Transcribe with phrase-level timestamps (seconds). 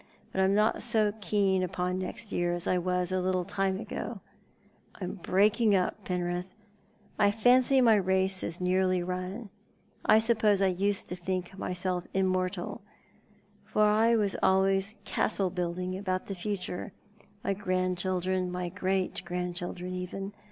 [0.31, 4.21] But I'm not so keen npon next year as I was a little time ago.
[4.95, 6.55] I'm breaking up, Penrith.
[7.19, 9.51] I fancy my race is nearly run.
[10.03, 12.81] I suppose I used to think myself immortal,
[13.63, 16.93] for I was always castle building about the future—
[17.43, 20.33] my grandchildren— my great grandchildren even.